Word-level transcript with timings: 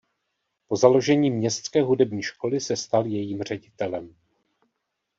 Po 0.67 0.75
založení 0.77 1.31
"Městské 1.31 1.81
hudební 1.81 2.21
školy" 2.23 2.59
se 2.59 2.75
stal 2.75 3.05
jejím 3.05 3.41
ředitelem. 3.43 4.15